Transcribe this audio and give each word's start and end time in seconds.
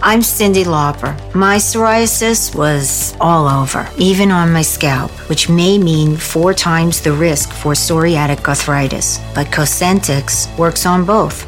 I'm 0.00 0.22
Cindy 0.22 0.62
Lauper. 0.62 1.12
My 1.34 1.56
psoriasis 1.56 2.54
was 2.54 3.16
all 3.20 3.48
over, 3.48 3.88
even 3.98 4.30
on 4.30 4.52
my 4.52 4.62
scalp, 4.62 5.10
which 5.28 5.48
may 5.48 5.76
mean 5.76 6.16
four 6.16 6.54
times 6.54 7.00
the 7.00 7.12
risk 7.12 7.50
for 7.50 7.72
psoriatic 7.72 8.46
arthritis. 8.46 9.18
But 9.34 9.48
Cosentix 9.48 10.56
works 10.56 10.86
on 10.86 11.04
both. 11.04 11.47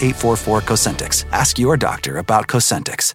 844 0.00 0.60
Cosentix. 0.62 1.24
Ask 1.32 1.58
your 1.58 1.76
doctor 1.76 2.18
about 2.18 2.48
Cosentix. 2.48 3.14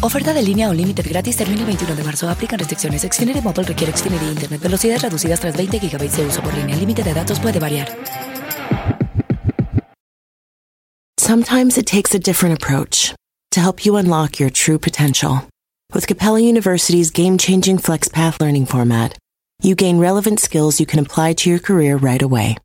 Oferta 0.00 0.32
de 0.32 0.42
línea 0.42 0.68
o 0.68 0.74
límite 0.74 1.02
gratis 1.02 1.36
termina 1.36 1.60
el 1.60 1.66
21 1.66 1.94
de 1.96 2.02
marzo. 2.02 2.28
Aplican 2.28 2.58
restricciones. 2.58 3.02
Xfinity 3.02 3.40
requiere 3.40 3.92
Xfinity 3.92 4.24
Internet. 4.26 4.60
Velocidades 4.60 5.02
reducidas 5.02 5.40
tras 5.40 5.56
20 5.56 5.78
GB 5.78 6.10
de 6.10 6.26
uso 6.26 6.42
por 6.42 6.54
línea. 6.54 6.74
El 6.74 6.80
límite 6.80 7.02
de 7.02 7.14
datos 7.14 7.40
puede 7.40 7.58
variar. 7.58 7.88
Sometimes 11.18 11.78
it 11.78 11.86
takes 11.86 12.14
a 12.14 12.18
different 12.18 12.54
approach 12.54 13.14
to 13.50 13.60
help 13.60 13.84
you 13.84 13.96
unlock 13.96 14.38
your 14.38 14.50
true 14.50 14.78
potential. 14.78 15.40
With 15.92 16.06
Capella 16.06 16.40
University's 16.40 17.10
game-changing 17.10 17.78
FlexPath 17.78 18.40
learning 18.40 18.66
format, 18.66 19.16
you 19.62 19.74
gain 19.74 19.98
relevant 19.98 20.40
skills 20.40 20.80
you 20.80 20.86
can 20.86 20.98
apply 20.98 21.34
to 21.34 21.48
your 21.48 21.60
career 21.60 21.96
right 21.96 22.20
away. 22.20 22.56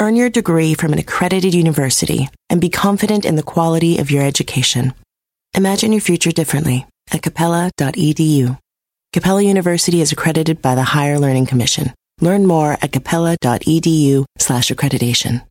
Earn 0.00 0.16
your 0.16 0.30
degree 0.30 0.74
from 0.74 0.92
an 0.92 0.98
accredited 0.98 1.54
university 1.54 2.28
and 2.50 2.60
be 2.60 2.70
confident 2.70 3.24
in 3.24 3.36
the 3.36 3.42
quality 3.42 3.98
of 3.98 4.10
your 4.10 4.24
education. 4.24 4.94
Imagine 5.58 5.90
your 5.90 6.00
future 6.00 6.30
differently 6.30 6.86
at 7.10 7.20
capella.edu. 7.20 8.56
Capella 9.12 9.42
University 9.42 10.00
is 10.00 10.12
accredited 10.12 10.62
by 10.62 10.76
the 10.76 10.84
Higher 10.84 11.18
Learning 11.18 11.46
Commission. 11.46 11.92
Learn 12.20 12.46
more 12.46 12.78
at 12.80 12.92
capella.edu 12.92 14.24
slash 14.38 14.70
accreditation. 14.70 15.42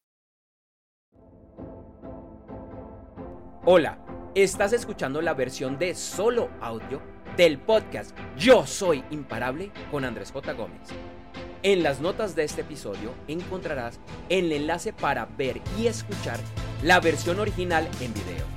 Hola, 3.65 3.99
estás 4.33 4.71
escuchando 4.71 5.21
la 5.21 5.33
versión 5.33 5.77
de 5.77 5.93
solo 5.93 6.51
audio 6.61 7.01
del 7.35 7.57
podcast 7.57 8.17
Yo 8.37 8.65
Soy 8.65 9.03
Imparable 9.11 9.73
con 9.91 10.05
Andrés 10.05 10.31
J. 10.31 10.53
Gómez. 10.53 10.87
En 11.63 11.83
las 11.83 11.99
notas 11.99 12.33
de 12.33 12.45
este 12.45 12.61
episodio 12.61 13.13
encontrarás 13.27 13.99
el 14.29 14.53
enlace 14.53 14.93
para 14.93 15.25
ver 15.25 15.59
y 15.77 15.87
escuchar 15.87 16.39
la 16.81 17.01
versión 17.01 17.41
original 17.41 17.89
en 17.99 18.13
video. 18.13 18.56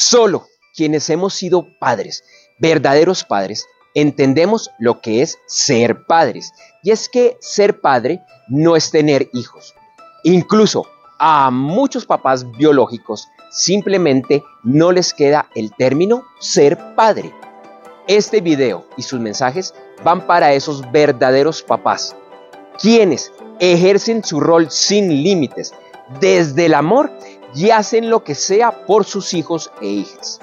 Solo 0.00 0.46
quienes 0.74 1.10
hemos 1.10 1.34
sido 1.34 1.78
padres, 1.78 2.24
verdaderos 2.58 3.22
padres, 3.22 3.66
entendemos 3.94 4.70
lo 4.78 5.02
que 5.02 5.20
es 5.20 5.38
ser 5.46 6.06
padres. 6.06 6.54
Y 6.82 6.90
es 6.90 7.10
que 7.10 7.36
ser 7.40 7.82
padre 7.82 8.22
no 8.48 8.76
es 8.76 8.90
tener 8.90 9.28
hijos. 9.34 9.74
Incluso 10.24 10.86
a 11.18 11.50
muchos 11.50 12.06
papás 12.06 12.50
biológicos 12.52 13.28
simplemente 13.50 14.42
no 14.62 14.90
les 14.90 15.12
queda 15.12 15.50
el 15.54 15.70
término 15.76 16.24
ser 16.40 16.78
padre. 16.96 17.34
Este 18.08 18.40
video 18.40 18.86
y 18.96 19.02
sus 19.02 19.20
mensajes 19.20 19.74
van 20.02 20.26
para 20.26 20.54
esos 20.54 20.90
verdaderos 20.90 21.62
papás, 21.62 22.16
quienes 22.80 23.34
ejercen 23.58 24.24
su 24.24 24.40
rol 24.40 24.70
sin 24.70 25.22
límites, 25.22 25.74
desde 26.20 26.66
el 26.66 26.74
amor 26.74 27.12
y 27.54 27.70
hacen 27.70 28.10
lo 28.10 28.24
que 28.24 28.34
sea 28.34 28.86
por 28.86 29.04
sus 29.04 29.34
hijos 29.34 29.70
e 29.80 29.86
hijas. 29.86 30.40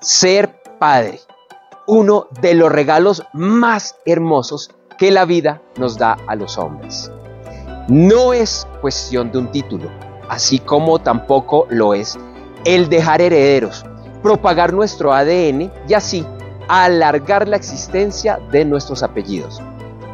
Ser 0.00 0.62
padre, 0.78 1.20
uno 1.86 2.28
de 2.40 2.54
los 2.54 2.70
regalos 2.70 3.22
más 3.32 3.96
hermosos 4.04 4.70
que 4.98 5.10
la 5.10 5.24
vida 5.24 5.62
nos 5.76 5.98
da 5.98 6.16
a 6.26 6.34
los 6.34 6.58
hombres. 6.58 7.10
No 7.88 8.32
es 8.32 8.66
cuestión 8.80 9.30
de 9.30 9.38
un 9.38 9.50
título, 9.50 9.90
así 10.28 10.58
como 10.58 10.98
tampoco 10.98 11.66
lo 11.70 11.94
es 11.94 12.18
el 12.64 12.88
dejar 12.88 13.20
herederos, 13.20 13.84
propagar 14.22 14.72
nuestro 14.72 15.12
ADN 15.12 15.70
y 15.88 15.94
así 15.94 16.26
alargar 16.68 17.46
la 17.46 17.56
existencia 17.56 18.40
de 18.50 18.64
nuestros 18.64 19.04
apellidos. 19.04 19.62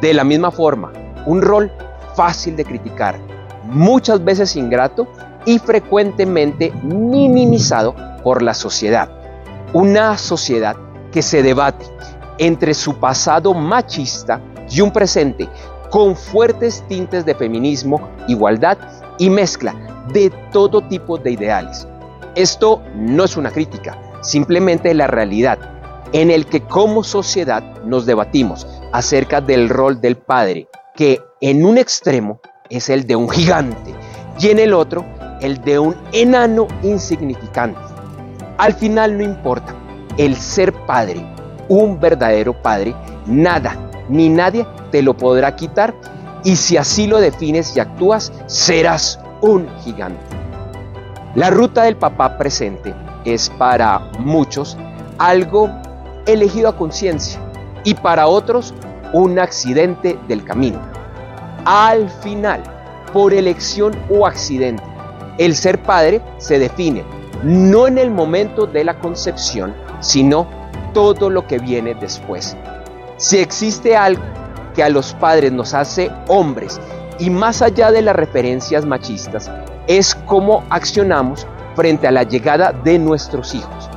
De 0.01 0.13
la 0.13 0.23
misma 0.23 0.51
forma, 0.51 0.91
un 1.25 1.41
rol 1.41 1.71
fácil 2.13 2.55
de 2.55 2.65
criticar, 2.65 3.19
muchas 3.63 4.23
veces 4.23 4.55
ingrato 4.55 5.07
y 5.45 5.59
frecuentemente 5.59 6.71
minimizado 6.83 7.95
por 8.23 8.41
la 8.41 8.53
sociedad. 8.53 9.09
Una 9.73 10.17
sociedad 10.17 10.75
que 11.11 11.21
se 11.21 11.43
debate 11.43 11.85
entre 12.37 12.73
su 12.73 12.95
pasado 12.95 13.53
machista 13.53 14.41
y 14.69 14.81
un 14.81 14.91
presente 14.91 15.47
con 15.89 16.15
fuertes 16.15 16.83
tintes 16.87 17.25
de 17.25 17.35
feminismo, 17.35 18.09
igualdad 18.27 18.77
y 19.19 19.29
mezcla 19.29 19.75
de 20.11 20.31
todo 20.51 20.81
tipo 20.81 21.17
de 21.17 21.31
ideales. 21.31 21.87
Esto 22.35 22.81
no 22.95 23.25
es 23.25 23.37
una 23.37 23.51
crítica, 23.51 23.95
simplemente 24.21 24.93
la 24.93 25.07
realidad 25.07 25.59
en 26.13 26.31
el 26.31 26.45
que 26.45 26.61
como 26.61 27.03
sociedad 27.03 27.63
nos 27.83 28.05
debatimos 28.05 28.67
acerca 28.91 29.41
del 29.41 29.69
rol 29.69 29.99
del 29.99 30.15
padre, 30.15 30.67
que 30.95 31.19
en 31.41 31.65
un 31.65 31.77
extremo 31.77 32.39
es 32.69 32.89
el 32.89 33.05
de 33.05 33.15
un 33.15 33.29
gigante 33.29 33.93
y 34.39 34.49
en 34.49 34.59
el 34.59 34.73
otro 34.73 35.05
el 35.43 35.61
de 35.61 35.77
un 35.77 35.95
enano 36.11 36.67
insignificante. 36.81 37.79
Al 38.57 38.73
final 38.73 39.17
no 39.17 39.23
importa, 39.23 39.75
el 40.17 40.35
ser 40.35 40.73
padre, 40.85 41.23
un 41.69 41.99
verdadero 41.99 42.53
padre, 42.53 42.95
nada 43.27 43.77
ni 44.09 44.29
nadie 44.29 44.65
te 44.91 45.01
lo 45.01 45.15
podrá 45.15 45.55
quitar 45.55 45.93
y 46.43 46.55
si 46.55 46.77
así 46.77 47.07
lo 47.07 47.19
defines 47.19 47.75
y 47.75 47.79
actúas, 47.79 48.31
serás 48.47 49.19
un 49.41 49.67
gigante. 49.83 50.19
La 51.35 51.49
ruta 51.49 51.83
del 51.83 51.95
papá 51.95 52.37
presente 52.37 52.93
es 53.25 53.49
para 53.49 53.99
muchos 54.19 54.77
algo 55.17 55.69
elegido 56.25 56.69
a 56.69 56.77
conciencia 56.77 57.39
y 57.83 57.95
para 57.95 58.27
otros 58.27 58.73
un 59.13 59.39
accidente 59.39 60.19
del 60.27 60.43
camino. 60.43 60.79
Al 61.65 62.09
final, 62.09 62.61
por 63.13 63.33
elección 63.33 63.93
o 64.09 64.25
accidente, 64.25 64.83
el 65.37 65.55
ser 65.55 65.81
padre 65.81 66.21
se 66.37 66.59
define 66.59 67.03
no 67.43 67.87
en 67.87 67.97
el 67.97 68.09
momento 68.09 68.65
de 68.65 68.83
la 68.83 68.97
concepción, 68.99 69.75
sino 69.99 70.47
todo 70.93 71.29
lo 71.29 71.45
que 71.45 71.59
viene 71.59 71.93
después. 71.95 72.55
Si 73.17 73.37
existe 73.37 73.95
algo 73.95 74.23
que 74.73 74.83
a 74.83 74.89
los 74.89 75.13
padres 75.13 75.51
nos 75.51 75.73
hace 75.73 76.09
hombres 76.27 76.79
y 77.19 77.29
más 77.29 77.61
allá 77.61 77.91
de 77.91 78.01
las 78.01 78.15
referencias 78.15 78.85
machistas, 78.85 79.51
es 79.87 80.15
cómo 80.25 80.63
accionamos 80.69 81.45
frente 81.75 82.07
a 82.07 82.11
la 82.11 82.23
llegada 82.23 82.71
de 82.71 82.97
nuestros 82.97 83.53
hijos. 83.53 83.89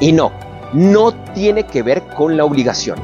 Y 0.00 0.12
no, 0.12 0.32
no 0.72 1.12
tiene 1.34 1.64
que 1.64 1.82
ver 1.82 2.02
con 2.16 2.36
la 2.36 2.44
obligación. 2.44 2.98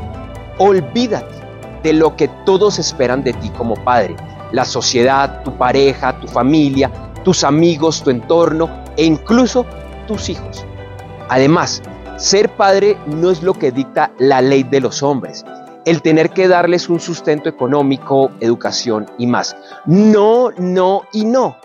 Olvídate 0.59 1.35
de 1.83 1.93
lo 1.93 2.17
que 2.17 2.29
todos 2.45 2.79
esperan 2.79 3.23
de 3.23 3.33
ti 3.35 3.51
como 3.51 3.75
padre, 3.85 4.17
la 4.53 4.65
sociedad, 4.65 5.43
tu 5.45 5.53
pareja, 5.57 6.19
tu 6.19 6.27
familia, 6.27 6.91
tus 7.25 7.45
amigos, 7.45 8.03
tu 8.03 8.11
entorno 8.11 8.85
e 8.97 9.05
incluso 9.05 9.67
tus 10.07 10.29
hijos. 10.29 10.65
Además, 11.29 11.83
ser 12.17 12.51
padre 12.51 12.99
no 13.07 13.31
es 13.31 13.43
lo 13.43 13.55
que 13.55 13.73
dicta 13.73 14.13
la 14.19 14.41
ley 14.43 14.63
de 14.63 14.81
los 14.81 15.03
hombres, 15.03 15.45
el 15.85 16.03
tener 16.03 16.31
que 16.31 16.49
darles 16.49 16.89
un 16.89 17.01
sustento 17.01 17.49
económico, 17.49 18.31
educación 18.41 19.07
y 19.19 19.27
más. 19.27 19.57
No, 19.87 20.51
no 20.59 21.03
y 21.13 21.25
no. 21.25 21.57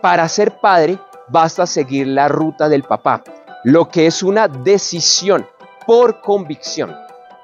Para 0.00 0.28
ser 0.28 0.58
padre 0.60 0.98
basta 1.28 1.66
seguir 1.66 2.06
la 2.06 2.28
ruta 2.28 2.68
del 2.68 2.82
papá, 2.82 3.22
lo 3.64 3.88
que 3.88 4.06
es 4.06 4.22
una 4.22 4.48
decisión 4.48 5.46
por 5.86 6.20
convicción. 6.20 6.94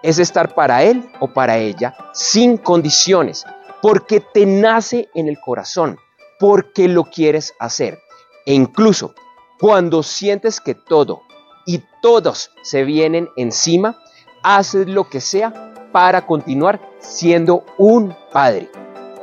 Es 0.02 0.18
estar 0.18 0.54
para 0.54 0.82
él 0.82 1.10
o 1.20 1.28
para 1.28 1.58
ella 1.58 1.94
sin 2.12 2.58
condiciones, 2.58 3.44
porque 3.82 4.20
te 4.20 4.46
nace 4.46 5.08
en 5.14 5.28
el 5.28 5.38
corazón, 5.40 5.98
porque 6.38 6.88
lo 6.88 7.04
quieres 7.04 7.54
hacer. 7.58 7.98
E 8.44 8.54
incluso 8.54 9.14
cuando 9.58 10.02
sientes 10.02 10.60
que 10.60 10.74
todo 10.74 11.22
y 11.64 11.82
todos 12.02 12.50
se 12.62 12.84
vienen 12.84 13.28
encima, 13.36 13.98
haces 14.42 14.86
lo 14.86 15.08
que 15.08 15.20
sea 15.20 15.72
para 15.92 16.26
continuar 16.26 16.80
siendo 16.98 17.64
un 17.78 18.14
padre. 18.32 18.70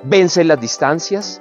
Vences 0.04 0.45
las 0.45 0.60
distancias, 0.60 1.39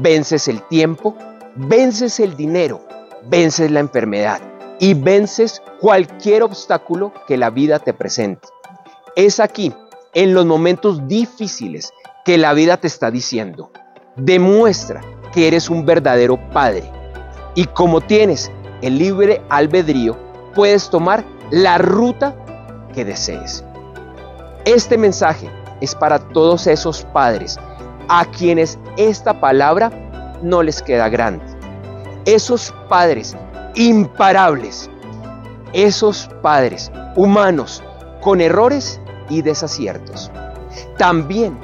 vences 0.00 0.48
el 0.48 0.62
tiempo, 0.68 1.16
vences 1.54 2.18
el 2.18 2.36
dinero, 2.36 2.84
vences 3.24 3.70
la 3.70 3.80
enfermedad 3.80 4.40
y 4.80 4.94
vences 4.94 5.62
cualquier 5.80 6.42
obstáculo 6.42 7.12
que 7.28 7.36
la 7.36 7.50
vida 7.50 7.78
te 7.78 7.92
presente. 7.92 8.48
Es 9.14 9.38
aquí, 9.38 9.74
en 10.14 10.34
los 10.34 10.46
momentos 10.46 11.06
difíciles, 11.06 11.92
que 12.24 12.38
la 12.38 12.54
vida 12.54 12.78
te 12.78 12.86
está 12.86 13.10
diciendo, 13.10 13.70
demuestra 14.16 15.00
que 15.32 15.48
eres 15.48 15.70
un 15.70 15.84
verdadero 15.84 16.38
padre. 16.52 16.90
Y 17.54 17.64
como 17.66 18.00
tienes 18.00 18.50
el 18.82 18.98
libre 18.98 19.42
albedrío, 19.48 20.16
puedes 20.54 20.90
tomar 20.90 21.24
la 21.50 21.78
ruta 21.78 22.34
que 22.94 23.04
desees. 23.04 23.64
Este 24.64 24.98
mensaje 24.98 25.50
es 25.80 25.94
para 25.94 26.18
todos 26.18 26.66
esos 26.66 27.04
padres 27.12 27.58
a 28.08 28.24
quienes 28.24 28.78
esta 28.96 29.40
palabra 29.40 29.90
no 30.42 30.62
les 30.62 30.82
queda 30.82 31.08
grande. 31.08 31.44
Esos 32.24 32.74
padres 32.88 33.36
imparables. 33.74 34.90
Esos 35.72 36.28
padres 36.42 36.90
humanos 37.14 37.82
con 38.20 38.40
errores 38.40 39.00
y 39.28 39.42
desaciertos. 39.42 40.30
También 40.98 41.56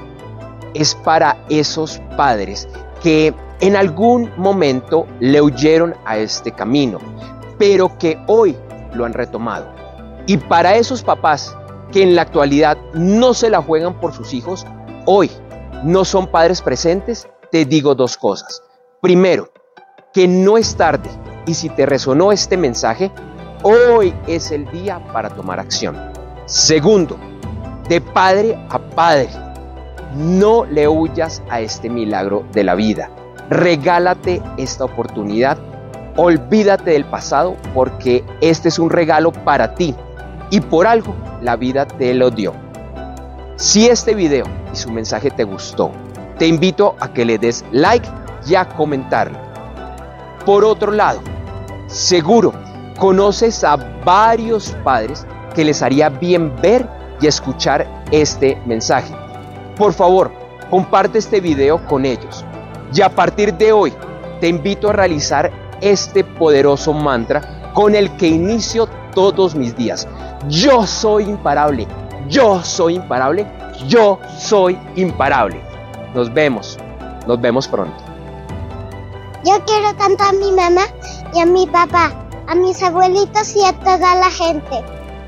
es 0.77 0.95
para 0.95 1.37
esos 1.49 2.01
padres 2.17 2.69
que 3.03 3.35
en 3.61 3.77
algún 3.77 4.31
momento 4.37 5.07
le 5.21 5.41
huyeron 5.41 5.95
a 6.05 6.19
este 6.19 6.53
camino, 6.53 6.99
pero 7.59 7.97
que 7.99 8.19
hoy 8.27 8.57
lo 8.93 9.05
han 9.05 9.13
retomado. 9.13 9.67
Y 10.27 10.37
para 10.37 10.77
esos 10.77 11.03
papás 11.03 11.57
que 11.93 12.03
en 12.03 12.15
la 12.15 12.23
actualidad 12.23 12.77
no 12.95 13.33
se 13.35 13.51
la 13.51 13.63
juegan 13.63 14.01
por 14.01 14.13
sus 14.13 14.35
hijos, 14.35 14.67
hoy 15.07 15.31
no 15.85 16.05
son 16.05 16.27
padres 16.27 16.61
presentes, 16.63 17.29
te 17.51 17.65
digo 17.65 17.95
dos 17.95 18.17
cosas. 18.17 18.63
Primero, 19.01 19.51
que 20.13 20.27
no 20.27 20.59
es 20.59 20.75
tarde 20.77 21.09
y 21.47 21.55
si 21.55 21.69
te 21.69 21.87
resonó 21.87 22.33
este 22.33 22.57
mensaje, 22.57 23.13
hoy 23.63 24.15
es 24.27 24.51
el 24.51 24.69
día 24.71 25.01
para 25.13 25.31
tomar 25.31 25.61
acción. 25.61 25.97
Segundo, 26.47 27.17
de 27.89 28.01
padre 28.01 28.59
a 28.71 28.79
padre, 28.79 29.29
no 30.15 30.65
le 30.65 30.89
huyas 30.89 31.43
a 31.51 31.61
este 31.61 31.89
milagro 31.91 32.45
de 32.53 32.65
la 32.65 32.75
vida. 32.75 33.11
Regálate 33.51 34.43
esta 34.57 34.85
oportunidad. 34.85 35.59
Olvídate 36.17 36.93
del 36.93 37.05
pasado 37.05 37.57
porque 37.75 38.25
este 38.41 38.69
es 38.69 38.79
un 38.79 38.91
regalo 38.91 39.33
para 39.33 39.75
ti 39.75 39.95
y 40.51 40.61
por 40.61 40.87
algo 40.87 41.15
la 41.43 41.57
vida 41.57 41.87
te 41.87 42.15
lo 42.15 42.31
dio. 42.31 42.55
Si 43.57 43.87
este 43.87 44.15
video 44.15 44.45
y 44.73 44.77
su 44.77 44.91
mensaje 44.91 45.31
te 45.31 45.45
gustó, 45.45 45.91
te 46.39 46.47
invito 46.47 46.97
a 47.01 47.13
que 47.13 47.25
le 47.25 47.39
des 47.39 47.65
like 47.73 48.09
y 48.47 48.55
a 48.55 48.67
comentarlo. 48.67 49.39
Por 50.45 50.65
otro 50.65 50.93
lado, 50.93 51.21
seguro 51.87 52.53
conoces 52.99 53.65
a 53.65 53.77
varios 53.77 54.71
padres 54.85 55.27
que 55.55 55.65
les 55.65 55.83
haría 55.83 56.09
bien 56.09 56.55
ver 56.61 56.89
y 57.21 57.27
escuchar 57.27 57.87
este 58.11 58.61
mensaje. 58.67 59.15
Por 59.77 59.93
favor, 59.93 60.33
comparte 60.71 61.19
este 61.19 61.41
video 61.41 61.85
con 61.87 62.05
ellos. 62.05 62.45
Y 62.95 63.03
a 63.03 63.09
partir 63.09 63.55
de 63.55 63.73
hoy, 63.73 63.93
te 64.41 64.49
invito 64.49 64.89
a 64.89 64.93
realizar 64.93 65.53
este 65.81 66.25
poderoso 66.25 66.93
mantra 66.93 67.73
con 67.75 67.95
el 67.95 68.17
que 68.17 68.29
inicio 68.29 68.89
todos 69.15 69.55
mis 69.55 69.77
días. 69.77 70.09
Yo 70.49 70.87
soy 70.87 71.25
imparable. 71.25 71.87
Yo 72.29 72.63
soy 72.63 72.95
imparable. 72.95 73.47
Yo 73.87 74.19
soy 74.39 74.79
imparable. 74.97 75.61
Nos 76.15 76.33
vemos. 76.33 76.79
Nos 77.27 77.41
vemos 77.41 77.69
pronto. 77.69 77.97
Yo 79.45 79.53
quiero 79.65 79.95
tanto 79.97 80.25
a 80.25 80.33
mi 80.33 80.51
mamá 80.53 80.83
y 81.33 81.41
a 81.41 81.47
mi 81.47 81.67
papá, 81.67 82.13
a 82.49 82.55
mis 82.55 82.83
abuelitos 82.83 83.55
y 83.55 83.65
a 83.65 83.73
toda 83.79 84.17
la 84.17 84.31
gente. 84.31 84.83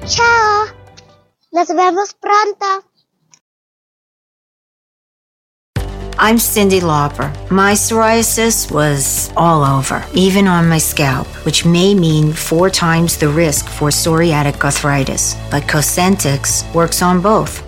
Chao. 0.07 0.75
Nos 1.52 1.69
vemos 1.69 2.14
pronto. 2.14 2.88
I'm 6.20 6.37
Cindy 6.37 6.80
Lauper. 6.80 7.30
My 7.48 7.75
psoriasis 7.75 8.72
was 8.72 9.32
all 9.37 9.62
over, 9.62 10.04
even 10.14 10.48
on 10.48 10.68
my 10.68 10.78
scalp, 10.78 11.28
which 11.46 11.64
may 11.64 11.94
mean 11.94 12.32
four 12.32 12.70
times 12.70 13.16
the 13.16 13.28
risk 13.28 13.68
for 13.68 13.90
psoriatic 13.90 14.64
arthritis. 14.64 15.37
But 15.48 15.62
Cosentix 15.68 16.64
works 16.75 17.02
on 17.02 17.20
both. 17.20 17.67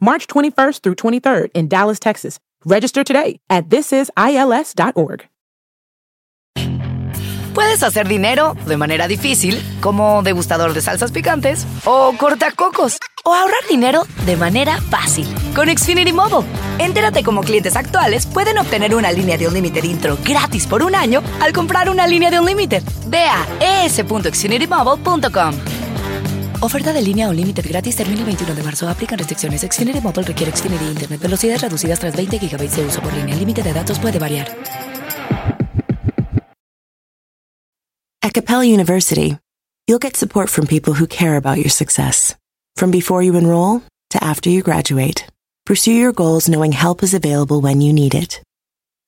March 0.00 0.26
21st 0.26 0.80
through 0.82 0.96
23rd 0.96 1.50
in 1.54 1.68
Dallas, 1.68 1.98
Texas. 1.98 2.38
Register 2.64 3.04
today 3.04 3.40
at 3.48 3.68
thisisils.org. 3.68 5.28
Puedes 7.54 7.82
hacer 7.82 8.06
dinero 8.06 8.54
de 8.68 8.76
manera 8.76 9.08
difícil, 9.08 9.60
como 9.80 10.22
degustador 10.22 10.74
de 10.74 10.80
salsas 10.80 11.10
picantes, 11.10 11.66
o 11.84 12.12
cortacocos, 12.16 12.98
o 13.24 13.34
ahorrar 13.34 13.66
dinero 13.68 14.04
de 14.26 14.36
manera 14.36 14.80
fácil 14.80 15.26
con 15.56 15.68
Xfinity 15.68 16.12
Mobile. 16.12 16.48
Entérate 16.78 17.24
cómo 17.24 17.40
clientes 17.40 17.74
actuales 17.74 18.26
pueden 18.26 18.58
obtener 18.58 18.94
una 18.94 19.10
línea 19.10 19.36
de 19.36 19.48
Unlimited 19.48 19.82
intro 19.82 20.16
gratis 20.24 20.68
por 20.68 20.84
un 20.84 20.94
año 20.94 21.20
al 21.40 21.52
comprar 21.52 21.90
una 21.90 22.06
línea 22.06 22.30
de 22.30 22.38
Unlimited. 22.38 22.84
Ve 23.08 23.24
a 23.24 23.84
es.xfinitymobile.com. 23.86 25.77
Oferta 26.60 26.92
de 26.92 27.00
línea 27.00 27.28
Unlimited 27.28 27.64
gratis 27.68 27.94
termina 27.94 28.20
el 28.20 28.26
21 28.26 28.52
de 28.52 28.62
marzo. 28.64 28.88
Aplican 28.88 29.16
restricciones. 29.16 29.62
Xfinity 29.62 30.00
requiere 30.00 30.50
Xfinity 30.50 30.84
Internet. 30.86 31.20
Velocidades 31.20 31.62
reducidas 31.62 32.00
tras 32.00 32.16
20 32.16 32.38
GB 32.38 32.68
de 32.68 32.84
uso 32.84 33.00
por 33.00 33.12
línea. 33.12 33.34
El 33.34 33.38
límite 33.38 33.62
de 33.62 33.72
datos 33.72 33.98
puede 34.00 34.18
variar. 34.18 34.48
At 38.20 38.32
Capella 38.32 38.64
University, 38.64 39.38
you'll 39.86 40.00
get 40.00 40.16
support 40.16 40.50
from 40.50 40.66
people 40.66 40.94
who 40.94 41.06
care 41.06 41.36
about 41.36 41.58
your 41.58 41.70
success. 41.70 42.34
From 42.76 42.90
before 42.90 43.22
you 43.22 43.36
enroll 43.36 43.82
to 44.10 44.18
after 44.22 44.50
you 44.50 44.62
graduate, 44.62 45.26
pursue 45.64 45.92
your 45.92 46.12
goals 46.12 46.48
knowing 46.48 46.72
help 46.72 47.04
is 47.04 47.14
available 47.14 47.60
when 47.60 47.80
you 47.80 47.92
need 47.92 48.14
it. 48.14 48.42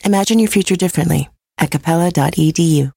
Imagine 0.04 0.38
your 0.38 0.50
future 0.50 0.76
differently 0.76 1.28
at 1.58 1.70
capella.edu. 1.72 2.92